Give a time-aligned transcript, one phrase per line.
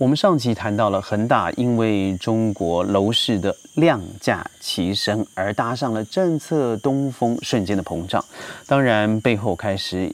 [0.00, 8.24] 我们上集谈到了恒大因为中国楼市的量价齐升而搭上了政策东风，瞬间的膨胀。
[8.66, 10.10] 当然，背后开始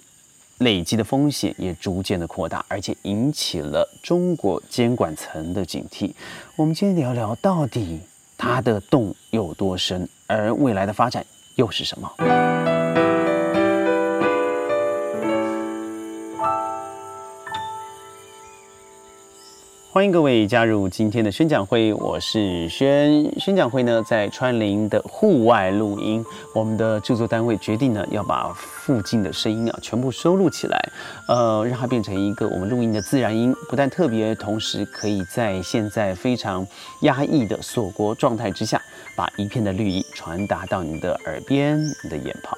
[0.58, 6.12] 累积的风险也逐渐的扩大，而且引起了中国监管层的警惕。
[6.56, 8.00] 我们今天聊聊到底
[8.36, 11.24] 它的洞有多深，而未来的发展
[11.54, 12.55] 又是什么？
[19.96, 23.40] 欢迎各位加入今天的宣讲会，我是宣。
[23.40, 26.22] 宣讲会呢在川林的户外录音，
[26.54, 30.92] 我们的制作单位决定呢要把附近的声音啊全部收录起来，
[31.28, 36.66] 呃，让它变成一个我们录音的自然音，不但特别，同时可以在现在非常
[37.00, 38.78] 压抑的锁国状态之下，
[39.16, 42.54] 把一片的绿意传达到你的耳边、你的眼旁。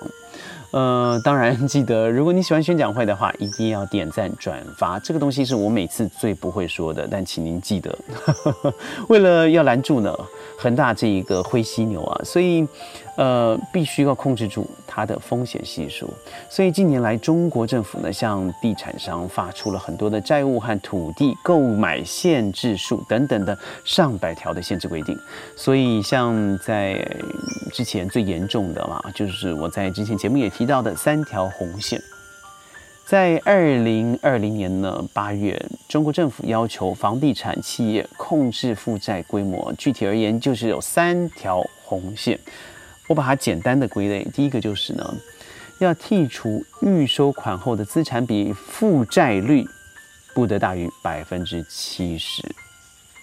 [0.71, 4.99] 呃，当然记得，如果你喜欢宣讲会的话，一定要点赞转发。
[4.99, 7.99] 这个东西是我每次最不会说的，但请您记得，
[9.09, 10.15] 为了要拦住呢
[10.59, 12.67] 恒大这一个灰犀牛啊，所以。
[13.19, 16.09] 呃，必须要控制住它的风险系数。
[16.49, 25.19] 所以近年来，中国政府呢向地产商发出了很多的债务和土地购买限制数等等的上百条的限制规定。
[25.57, 27.05] 所以像在
[27.73, 32.03] 之前最严重的嘛，就是我在之前节目也提到的三条红线。
[33.07, 35.57] 在二零二零年呢八月，
[35.89, 42.37] 中国政府要求房地产企业控制负债规模，具体而言就是有三条红线。
[43.07, 45.15] 我把它简单的归类，第一个就是呢，
[45.79, 49.65] 要剔除预收款后的资产比负债率
[50.35, 52.43] 不得大于百分之七十；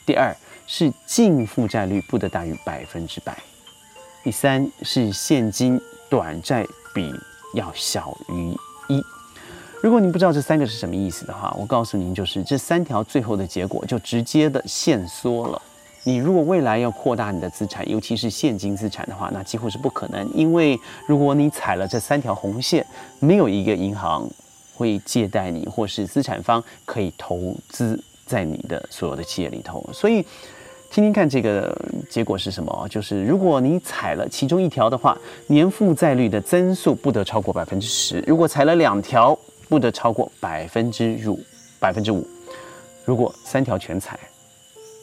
[0.06, 0.33] 第二
[0.66, 3.33] 是净负债率不得大于百分之百；
[4.23, 6.66] 第三是现金短债
[6.96, 7.14] 比
[7.54, 8.58] 要小于
[8.88, 9.04] 一。
[9.84, 15.62] 如果您不知道这三个是什么意思的话，我告诉您，就是这三条最后的结果就直接的限缩了。
[16.06, 20.28] 你如果未来要扩大你的资产，尤其是现金资产的话，那几乎是不可能。
[20.34, 22.86] 因为如果你踩了这三条红线，
[23.19, 24.28] 没有一个银行
[24.74, 29.88] 会借贷你，或是资产方可以投资在你的所有的企业里头。
[29.94, 30.25] 所以，
[30.95, 31.78] 听听看这个
[32.09, 32.88] 结果是什么？
[32.89, 35.17] 就是如果你踩了其中一条的话，
[35.47, 41.38] 年负债率的增速不得超过百分之十；如果踩了两条，不得超过百分之五，
[41.81, 42.25] 百分之五；
[43.03, 44.17] 如果三条全踩。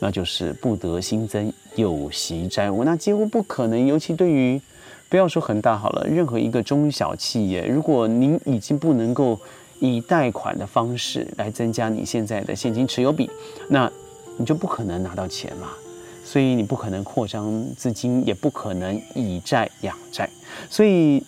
[0.01, 3.87] 那就是不得新增有息债务，那几乎不可能。
[3.87, 4.59] 尤其对于
[5.11, 9.39] 不要说恒大好了，任何一个中小企业，如果您已经不能够
[9.79, 13.31] 以贷款的方式来增加你现在的现金持有比，
[13.69, 13.93] 那
[14.39, 15.69] 你就不可能拿到钱嘛。
[16.33, 20.27] 所以你不可能扩张资金，也不可能以债养债。
[20.71, 21.23] 所以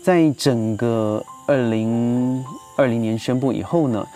[0.00, 2.44] 在整个二零
[2.76, 4.06] 二零年宣布以后呢，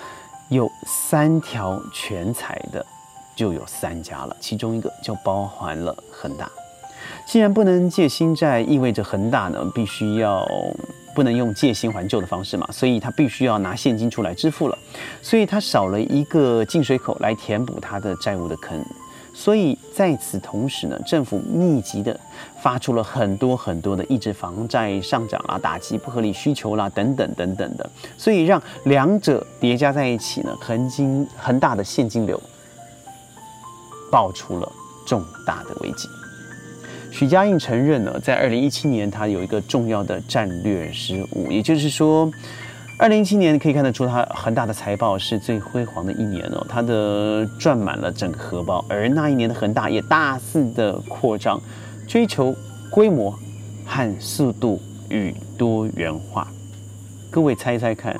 [0.48, 2.86] 有三条全彩的。
[3.34, 6.48] 就有三家了，其中一个就包含了恒大。
[7.26, 10.47] 既然不能借新债，意味着恒大呢必须要
[11.14, 14.76] 不能用借新还旧的方式嘛，所以他必须要拿现金出来支付了，
[15.22, 18.84] 所以他少了一个进水口来填补他的债务的坑。
[19.34, 22.19] 所以在此同时呢，政府密集的
[22.62, 32.41] 发出了很多很多的抑制房债上涨啊、打击不合理需求啦等等等等的，所以让两者叠加在一起呢，恒金恒大的现金流。
[34.10, 34.70] 爆出了
[35.06, 36.06] 重大的危机。
[37.10, 42.31] 许家印承认呢，在二零一七年他有一个重要的战略失误，也就是说，
[43.02, 51.60] 二零一七年可以看得出他恒大的财报是最辉煌的一年哦，他的赚满了整个荷包，而那一年的恒大也大肆的扩张，
[52.06, 52.54] 追求
[52.92, 53.36] 规模
[53.84, 56.46] 和速度与多元化。
[57.28, 58.16] 各位猜猜看？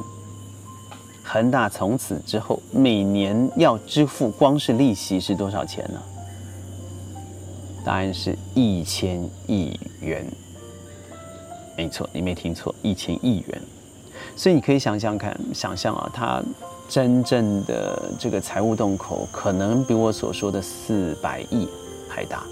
[1.23, 6.03] 恒大从此之后每年要支付光是利息是多少钱呢？
[7.85, 10.27] 答案是一千亿元。
[11.77, 13.63] 没错，你没听错，一千亿元。
[14.37, 16.43] 所以你可以想想看，想象啊，它
[16.89, 21.69] 真正的这个财务洞口可能比我所说的四百亿
[22.09, 22.45] 还大。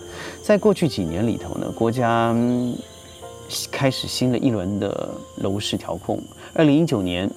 [0.43, 2.35] 在过去几年里头呢，国家
[3.71, 6.19] 开始新的一轮的楼市调控。
[6.55, 7.31] 二零一九年。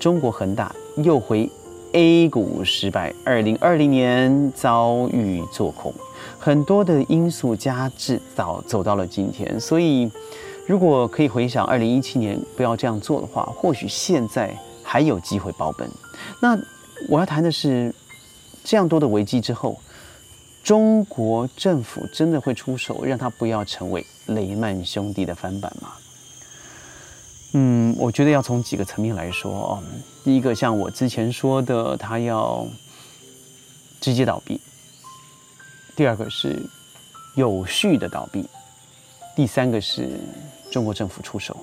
[0.00, 1.50] 中国恒大又回
[1.92, 5.92] A 股失败，二零二零年遭遇做空，
[6.38, 9.58] 很多的因素加至到走到了今天。
[9.58, 10.08] 所以，
[10.68, 14.54] 如果可以回想二零一七年不要这样做的话，或许现在
[14.84, 15.90] 还有机会保本。
[16.42, 16.58] 那
[17.08, 17.94] 我要谈的是，
[18.62, 19.80] 这样多的危机之后，
[20.62, 25.88] 中国政府真的会出手让他不要成为雷曼兄弟的翻版吗？
[27.54, 29.82] 嗯，我觉得要从几个层面来说哦。
[30.22, 32.66] 第一个，像我之前说的，他要
[34.02, 34.60] 直接倒闭，
[35.96, 36.62] 第二个是
[37.36, 38.44] 有序的倒闭，
[39.34, 40.20] 第三个是
[40.70, 41.56] 中国政府出手。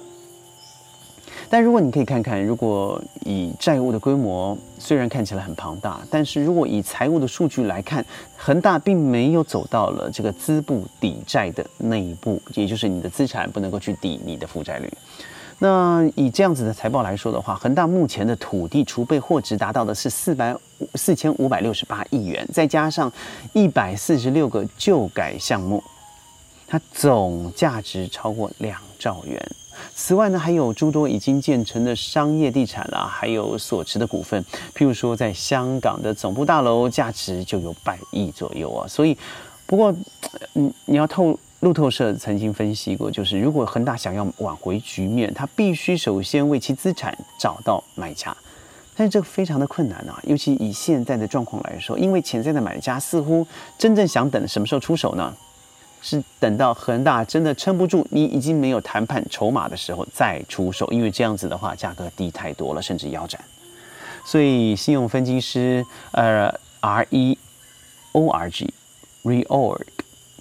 [1.48, 8.04] 但如果你可以看看，如果以债务的规模虽然看起来很庞大，但是如果以财务的数据来看，
[8.36, 14.92] 恒大并没有走到了这个资不抵债的那一步，也就是你的资产不能够去抵你的负债率。
[15.60, 20.54] 那以这样子的财报来说的话，恒大目前的土地储备货值达到的是四百
[20.96, 23.10] 四千五百六十八亿元，再加上
[23.54, 25.81] 一百四十六个旧改项目，
[26.68, 29.40] 它总价值超过两兆元。
[29.94, 34.44] 此外呢，还有诸多已经建成的商业地产啦，还有所持的股份，
[34.74, 38.88] 譬如说在香港的总部大楼，价值就有百亿左右啊。
[38.88, 39.16] 所以，
[39.68, 39.94] 不过，
[40.56, 48.36] 嗯，你要透路透社曾经分析过，就是如果恒大想要挽回局面，他必须首先为其资产找到买家，
[48.96, 53.46] 但是这个非常的困难啊，尤其以现在的状况来说，因为潜在的买家似乎
[53.78, 55.34] 真正想等什么时候出手呢？
[56.07, 63.44] 是等到恒大真的撑不住，你已经没有谈判筹码的时候再出手，因为这样子的话价格低太多了，甚至腰斩。
[64.24, 67.36] 所以信用分析师呃 R E
[68.12, 68.72] O R G
[69.24, 69.81] Reorg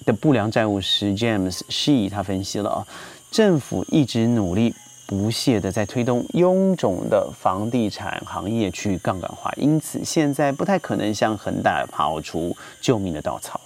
[0.05, 2.87] 的不良债务师 James She 他分析了啊，
[3.31, 4.75] 政府一直努力
[5.06, 13.58] 不懈的在推动臃肿的房地产行业去杠杆化，因此现在不太可能向恒大抛出救命的稻草。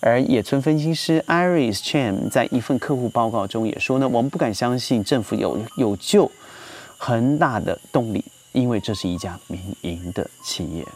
[0.00, 6.30] 而野村分析师 Iris Chan 在一份客户报告中也说呢，我们不敢相信政府有有救
[6.98, 10.86] 恒大的动力，因为这是一家民营的企业。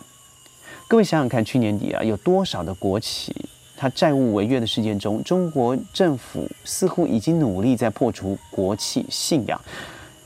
[0.86, 3.34] 各位想想看，去年底啊，有多少的国企
[3.76, 9.60] 它债务违约的事件中，中国政府似乎已经努力在破除国企信仰，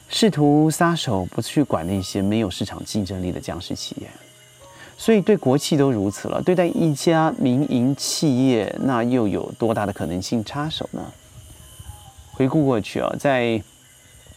[0.09, 4.09] 试图撒手不去管那些没有市场竞争力的僵尸企业。
[4.97, 11.03] 所以对国企都如此了，对待一家民营企业，那又有多大的可能性插手呢？
[12.33, 13.61] 回顾过去啊，在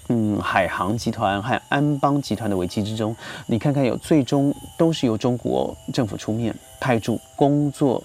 [0.09, 3.15] 嗯海航集团和安邦集团的危机之中，
[3.45, 8.03] 你看看有最终都是由中国政府出面派驻工作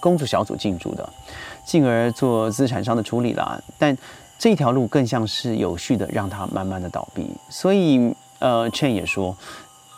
[0.00, 1.08] 工作小组进驻的，
[1.64, 3.62] 进而做资产上的处理了。
[3.78, 3.96] 但
[4.38, 7.30] 这条路更像是有序的让它慢慢的倒闭。
[7.50, 9.36] 所以呃，劝也说。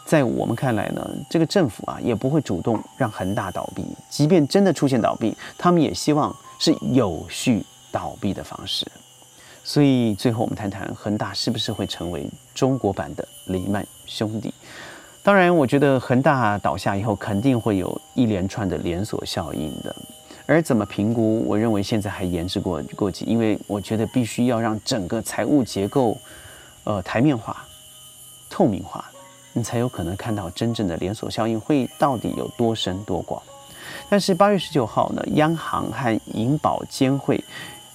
[0.05, 8.87] 在我们看来呢，这个政府啊也不会主动让恒大倒闭，即便真的出现倒闭，他们也希望是有序倒闭的方式。
[9.63, 14.53] 所以最后我们谈谈恒大是不是会成为中国版的雷曼兄弟？
[15.23, 19.97] 当然，我觉得恒大倒下以后肯定会有一连串的连锁效应的。
[20.45, 26.19] 而怎么评估，我认为现在还言之过过急，因为我觉得必须要让整个财务结构，
[26.85, 27.65] 呃，台面化、
[28.51, 29.03] 透明化。
[29.55, 33.43] 你才有可能看到真正的连锁效应会到底有多深多广。
[34.11, 37.43] 但是八月十九号呢，央行和银保监会。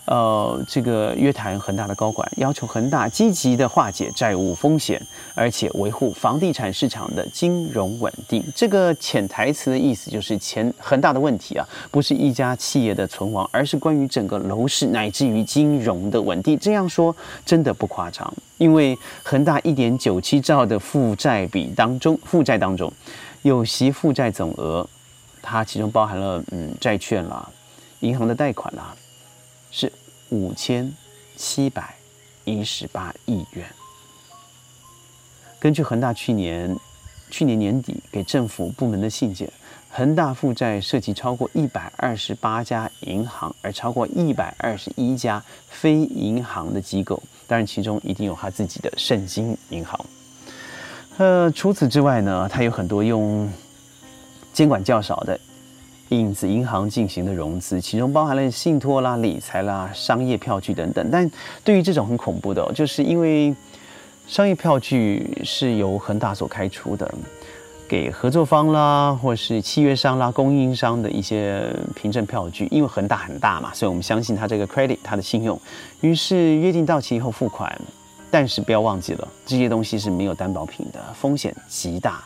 [0.10, 5.00] 呃，这个约谈恒大的高管，要求恒大积极的化解债务风险，
[5.36, 8.44] 而且维护房地产市场的金融稳定。
[8.56, 16.58] 这个潜台词的意思就是，前恒大的问题啊，不是一家企业的存亡，而是关于整个楼市乃至于金融的稳定。
[16.58, 17.16] 这样说
[17.46, 22.92] 真的不夸张，因为恒大一点九七兆的负债比当中，负债当中
[23.44, 24.90] 有息负债总额，
[25.40, 27.48] 它其中包含了嗯债券啦、
[28.00, 28.96] 银行的贷款啦。
[29.72, 29.92] 是
[30.30, 30.94] 五千
[31.36, 31.96] 七百
[32.46, 33.66] 一十八亿元。
[35.60, 36.76] 根据恒大去年
[37.30, 39.52] 去年年底给政府部门的信件，
[39.90, 47.22] 恒大负债涉及超过一百二十八家银行，而超过一百二十一家非银行的机构。
[47.46, 50.00] 当然，其中一定有他自己的圣经银行。
[51.18, 53.52] 呃，除此之外呢，他有很多用
[54.54, 55.40] 监管较少的。
[56.10, 61.08] 影子银行进行的融资，其中包含了信托啦、理财啦、商业票据等等。
[61.12, 61.30] 但
[61.64, 63.54] 对于这种很恐怖的，就是因为
[64.28, 67.14] 商业票据是由恒大所开出的，
[67.88, 71.64] 给合作方啦，或是契约商啦、供应商的一些
[71.96, 72.68] 凭证票据。
[72.72, 75.60] 因为恒大很大嘛，所以我们相信他这个 credit，他的信用。
[76.02, 77.80] 于是约定到期以后付款，
[78.32, 82.24] 但是不要忘记了，这些东西是没有担保品的，风险极大，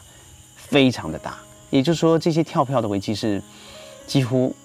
[0.55, 1.37] 非常的大。
[1.69, 3.41] 也就是说，这些跳票的危机是。
[4.05, 4.55] 几乎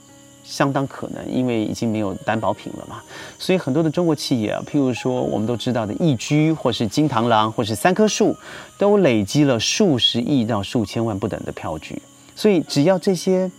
[0.45, 3.03] 相当可能，因为已经没有担保品了嘛，
[3.39, 8.35] 所以很多的中国企业啊，譬如说我们都知道的易居，或是金螳螂，或是三棵树，
[8.79, 12.01] 都累积了数十亿到数千万不等的票据。
[12.35, 13.51] 所以只要这些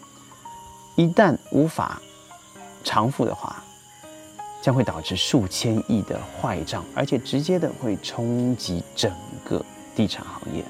[0.95, 2.01] 一旦无法
[2.83, 3.63] 偿付的话，
[4.61, 9.11] 将会导致数千亿的坏账，而且直接的会冲击整
[9.43, 9.63] 个
[9.95, 10.63] 地产行业。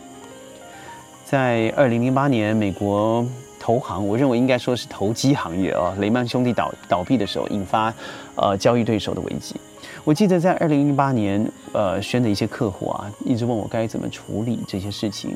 [1.24, 3.26] 在二零零八年，美国。
[3.60, 7.94] 投行，我认为应该说是投机行业啊，雷曼兄弟倒倒闭的时候引发
[8.36, 9.56] 呃交易对手的危机。
[10.04, 15.36] 我记得在二零零八年，呃，宣的一些客户啊，一直问我该怎么处理这些事情。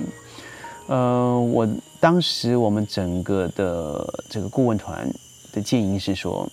[0.87, 1.67] 呃，我
[1.99, 5.07] 当时我们整个的这个顾问团
[5.51, 6.47] 的建议是说，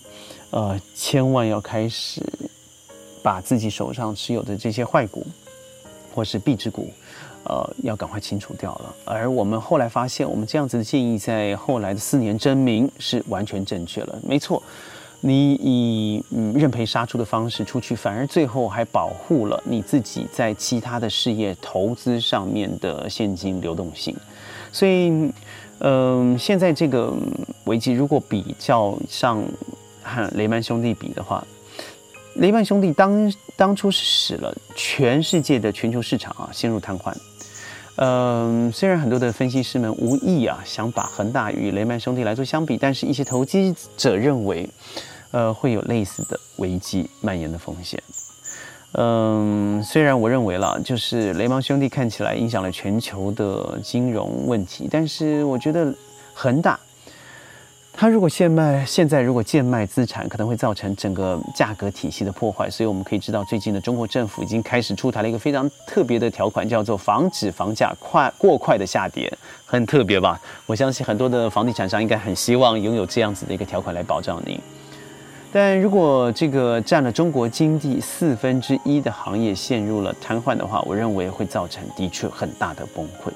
[0.51, 2.21] 呃，千万要开始
[3.23, 5.25] 把自己手上持有的这些坏股
[6.13, 6.91] 或是壁纸股，
[7.45, 8.95] 呃，要赶快清除掉了。
[9.05, 14.61] 而我们后来发现，我们这样子的建议在后来的四年证明是完全正确了，没错。
[15.23, 24.15] 你以嗯认赔杀出的方式出去，反而最后还保护了你自己在其他的事业投资上面的现金流动性。
[24.71, 25.31] 所以，
[25.77, 27.13] 嗯，现在这个
[27.65, 29.43] 危机如果比较上
[30.01, 31.45] 和雷曼兄弟比的话，
[32.37, 37.15] 雷曼兄弟当当初是使了全世界的全球市场啊陷入瘫痪。
[37.97, 44.69] 嗯，虽然很多的分析师们无意啊想把恒大与雷曼兄弟来做相比，但是一些投机者认为。
[45.33, 47.97] 呃，会有类似的危机蔓延的风险。
[48.95, 55.95] 嗯，虽然我认为了，就是雷曼兄弟看起来影响了全球的金融问题，但是我觉得
[56.33, 56.77] 恒大，
[57.93, 62.67] 它如果现卖，现在如果贱卖资产，可能会造成整个价格体系的破坏。
[62.67, 69.31] 所以我们可以知道，最近的中国政府已经开始出台了一个非常特别的条款，叫做防止房价快过快的下跌，
[69.65, 70.41] 很特别吧？
[70.65, 74.59] 我相信很多的房地产商应该很希望拥有这样子的一个条款来保障您。
[75.51, 83.29] 但如果这个占了中国经济四分之一的行业陷入了瘫痪的话，我认为会造成的确很大的崩溃。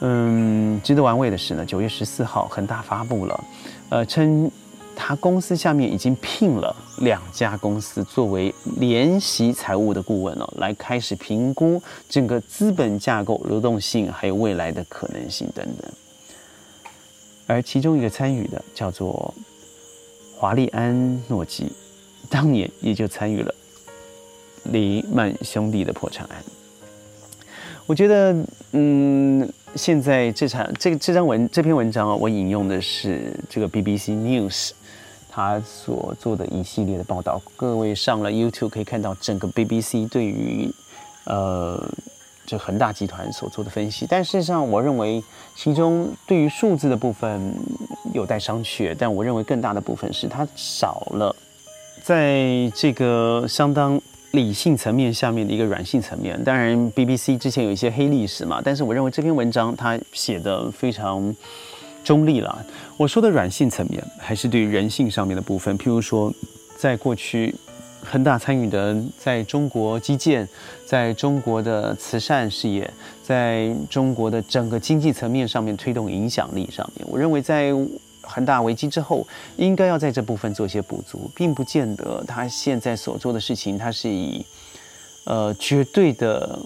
[0.00, 3.44] 嗯，值得玩味的是呢，九月十四号，恒大发布了，
[3.88, 4.50] 呃，称
[4.94, 15.92] 他公司下面已经聘了两家公司作为联席财务的顾问了，来开始评估整个资本架构、流动性还有未来的可能性等等。
[17.46, 19.34] 而其中一个参与的叫做。
[20.36, 21.72] 华利安诺基
[22.28, 23.54] 当年也就参与了
[24.72, 26.44] 雷曼兄弟的破产案。
[27.86, 28.34] 我觉得，
[28.72, 34.70] 嗯，现在这场这这张文这篇文章啊，我引用的是这个 BBC News
[35.28, 37.40] 他所做的一系列的报道。
[37.56, 40.70] 各位上了 YouTube 可以看到整个 BBC 对于
[41.24, 41.82] 呃。
[42.46, 45.24] 这恒大集团所做的分析，但事实上，我认为
[45.56, 47.40] 其中对于数字的部分
[48.12, 48.94] 有待商榷。
[48.98, 51.34] 但我认为更大的部分是它少了
[52.02, 53.98] 在这个相当
[54.34, 56.42] 理性层面下面的一个软性层面。
[56.44, 61.34] 当然，BBC 之前有一些黑历史嘛，但是我认为这篇文章它写的非常
[62.04, 62.64] 中立了。
[62.96, 66.32] 我说的软性层面，还是对人性上面的部分，譬如说，
[66.76, 67.54] 在过去。
[68.06, 70.46] 恒大参与的在中国基建，
[70.84, 72.88] 在中国的慈善事业，
[73.22, 77.72] 在中国的整个经济层面上面推动影响力上面，我认为在
[78.26, 79.26] 恒大危机之后，
[79.56, 84.44] 应该要在这部分做一些补足，并不见得他现在所做的事情，他是以
[85.24, 86.58] 呃绝对的。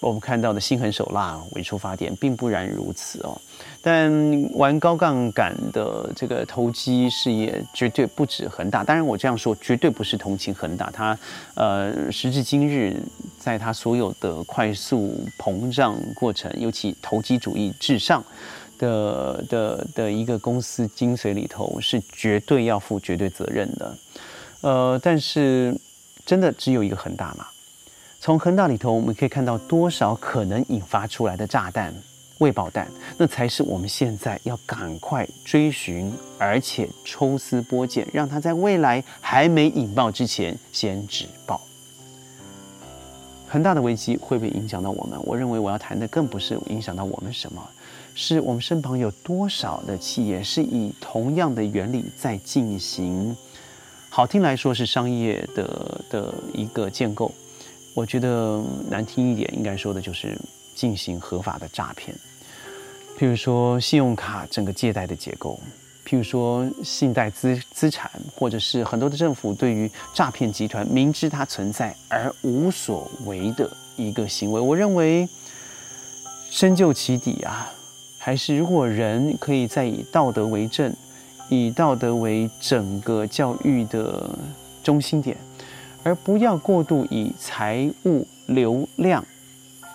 [0.00, 3.40] 我们看到的心狠手辣为出发点，并不然如此哦。
[3.80, 4.10] 但
[4.54, 8.82] 玩高杠杆的这个投机事业绝对不止恒大。
[8.82, 10.90] 当然，我这样说绝对不是同情恒大。
[10.90, 11.16] 他
[11.54, 13.00] 呃，时至今日，
[13.38, 18.24] 在他所有的快速膨胀过程，尤其投机主义至上
[18.82, 23.96] 的的的一个公司精髓里头，是绝对要负绝对责任的。
[24.62, 25.72] 呃，但是
[26.26, 27.46] 真的只有一个恒大吗？
[28.20, 31.94] 从恒大里头，我们可以看到多少可能引发出来的炸弹、
[32.38, 41.60] 未爆弹，那才是我们现在要赶快追寻，而且抽丝剥茧，让它在未来还没引爆之前先止爆。
[43.48, 45.20] 恒大的危机会不会影响到我们？
[45.24, 47.62] 我认为我要谈的更不是影响到我们什么，
[48.14, 53.36] 是我们身旁有多少的企业是以同样的原理在进行，
[54.10, 57.32] 好听来说是商业的的一个建构。
[57.94, 60.38] 我觉得难听一点，应该说的就是
[60.74, 62.16] 进行合法的诈骗。
[63.18, 65.60] 譬如说信用卡整个借贷的结构，
[66.06, 74.60] 譬如说信贷资资产，或者是很多的政府对于诈骗集团明知它存在而无所为的一个行为。
[74.60, 75.28] 我认为
[76.50, 77.70] 深究其底啊，
[78.24, 80.94] 还是如果人可以再以道德为正，
[81.48, 84.30] 以道德为整个教育的
[84.80, 85.36] 中心点。
[86.04, 89.24] 而不要过度以财务流量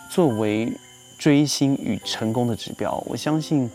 [0.09, 0.69] 作为
[1.17, 3.01] 追星与成功的指标。
[3.07, 3.69] 我相信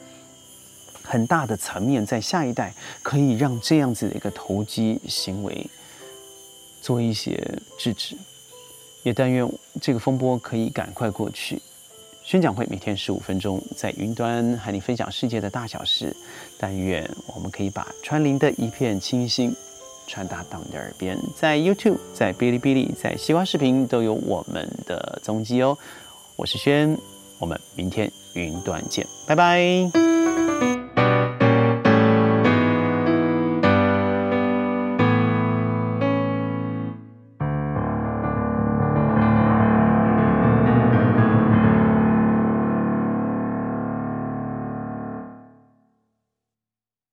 [1.02, 5.66] 很大的层面，在下一代可以让这样子的一个投机行为
[6.82, 7.42] 做一些
[7.78, 8.14] 制止。
[9.02, 11.60] 也但愿这个风波可以赶快过去，
[12.24, 16.14] 宣讲会每天十五分钟，在云端和你分享世界的大小事。
[16.58, 19.54] 但愿我们可以把川林的一片清新
[20.06, 21.18] 传达到你的耳边。
[21.36, 25.76] 在 YouTube、在哔哩哔哩、在西瓜视频都有我们的踪迹哦。
[26.36, 26.96] 我是轩，
[27.38, 30.11] 我们明天云端见，拜拜。